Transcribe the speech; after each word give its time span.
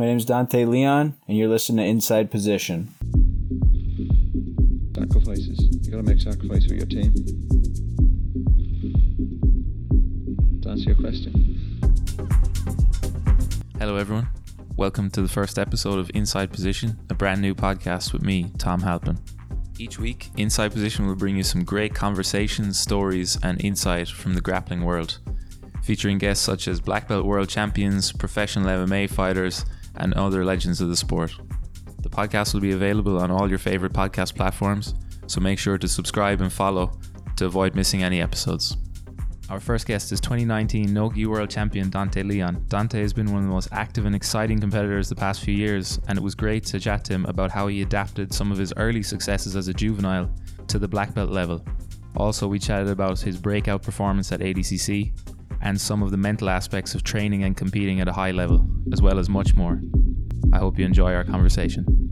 My 0.00 0.06
name 0.06 0.16
is 0.16 0.24
Dante 0.24 0.64
Leon, 0.64 1.14
and 1.28 1.36
you're 1.36 1.50
listening 1.50 1.84
to 1.84 1.90
Inside 1.90 2.30
Position. 2.30 2.88
Sacrifices. 4.96 5.60
You 5.84 5.90
gotta 5.90 6.02
make 6.02 6.18
sacrifice 6.22 6.64
for 6.64 6.72
your 6.72 6.86
team. 6.86 7.12
To 10.62 10.70
answer 10.70 10.84
your 10.84 10.96
question. 10.96 11.92
Hello, 13.78 13.96
everyone. 13.96 14.30
Welcome 14.78 15.10
to 15.10 15.20
the 15.20 15.28
first 15.28 15.58
episode 15.58 15.98
of 15.98 16.10
Inside 16.14 16.50
Position, 16.50 16.98
a 17.10 17.14
brand 17.14 17.42
new 17.42 17.54
podcast 17.54 18.14
with 18.14 18.22
me, 18.22 18.50
Tom 18.56 18.80
Halpin. 18.80 19.18
Each 19.78 19.98
week, 19.98 20.30
Inside 20.38 20.72
Position 20.72 21.06
will 21.08 21.14
bring 21.14 21.36
you 21.36 21.42
some 21.42 21.62
great 21.62 21.94
conversations, 21.94 22.78
stories, 22.78 23.38
and 23.42 23.62
insight 23.62 24.08
from 24.08 24.32
the 24.32 24.40
grappling 24.40 24.82
world, 24.82 25.18
featuring 25.82 26.16
guests 26.16 26.42
such 26.42 26.68
as 26.68 26.80
black 26.80 27.06
belt 27.06 27.26
world 27.26 27.50
champions, 27.50 28.12
professional 28.12 28.64
MMA 28.64 29.10
fighters, 29.10 29.66
and 30.00 30.14
other 30.14 30.44
legends 30.44 30.80
of 30.80 30.88
the 30.88 30.96
sport. 30.96 31.32
The 32.02 32.08
podcast 32.08 32.54
will 32.54 32.60
be 32.60 32.72
available 32.72 33.18
on 33.18 33.30
all 33.30 33.48
your 33.48 33.58
favorite 33.58 33.92
podcast 33.92 34.34
platforms, 34.34 34.94
so 35.26 35.40
make 35.40 35.58
sure 35.58 35.78
to 35.78 35.86
subscribe 35.86 36.40
and 36.40 36.52
follow 36.52 36.98
to 37.36 37.46
avoid 37.46 37.74
missing 37.74 38.02
any 38.02 38.20
episodes. 38.20 38.76
Our 39.50 39.60
first 39.60 39.86
guest 39.86 40.12
is 40.12 40.20
2019 40.20 40.94
Nogi 40.94 41.26
World 41.26 41.50
Champion 41.50 41.90
Dante 41.90 42.22
Leon. 42.22 42.64
Dante 42.68 43.00
has 43.00 43.12
been 43.12 43.26
one 43.32 43.38
of 43.38 43.44
the 43.44 43.52
most 43.52 43.68
active 43.72 44.06
and 44.06 44.14
exciting 44.14 44.60
competitors 44.60 45.08
the 45.08 45.16
past 45.16 45.42
few 45.42 45.54
years, 45.54 46.00
and 46.06 46.16
it 46.16 46.22
was 46.22 46.36
great 46.36 46.64
to 46.66 46.78
chat 46.78 47.04
to 47.06 47.12
him 47.12 47.26
about 47.26 47.50
how 47.50 47.66
he 47.66 47.82
adapted 47.82 48.32
some 48.32 48.52
of 48.52 48.58
his 48.58 48.72
early 48.76 49.02
successes 49.02 49.56
as 49.56 49.68
a 49.68 49.74
juvenile 49.74 50.30
to 50.68 50.78
the 50.78 50.86
black 50.86 51.14
belt 51.14 51.30
level. 51.30 51.64
Also, 52.16 52.46
we 52.46 52.58
chatted 52.58 52.88
about 52.88 53.18
his 53.18 53.36
breakout 53.36 53.82
performance 53.82 54.30
at 54.30 54.40
ADCC 54.40 55.12
and 55.60 55.80
some 55.80 56.02
of 56.02 56.10
the 56.10 56.16
mental 56.16 56.48
aspects 56.48 56.94
of 56.94 57.02
training 57.02 57.44
and 57.44 57.56
competing 57.56 58.00
at 58.00 58.08
a 58.08 58.12
high 58.12 58.30
level, 58.30 58.66
as 58.92 59.02
well 59.02 59.18
as 59.18 59.28
much 59.28 59.54
more. 59.54 59.80
I 60.52 60.58
hope 60.58 60.78
you 60.78 60.84
enjoy 60.84 61.14
our 61.14 61.24
conversation. 61.24 62.09